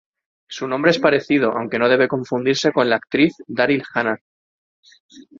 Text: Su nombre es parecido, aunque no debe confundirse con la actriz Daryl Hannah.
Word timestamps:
Su 0.49 0.65
nombre 0.67 0.89
es 0.89 0.97
parecido, 0.97 1.51
aunque 1.55 1.77
no 1.77 1.87
debe 1.87 2.07
confundirse 2.07 2.71
con 2.71 2.89
la 2.89 2.95
actriz 2.95 3.35
Daryl 3.45 3.83
Hannah. 3.93 4.17